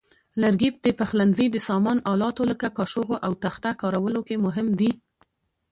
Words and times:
لرګي 0.41 0.69
د 0.83 0.87
پخلنځي 0.99 1.47
د 1.51 1.57
سامان 1.67 1.97
آلاتو 2.11 2.43
لکه 2.51 2.67
کاشوغو 2.77 3.15
او 3.25 3.31
تخته 3.43 3.71
کارولو 3.81 4.21
کې 4.27 4.35
مهم 4.45 4.67
دي. 4.79 4.91